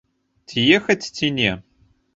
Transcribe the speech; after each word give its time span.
Ці 0.53 0.65
ехаць, 0.79 1.11
ці 1.19 1.33
не? 1.39 1.51